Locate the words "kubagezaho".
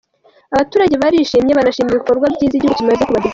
3.05-3.29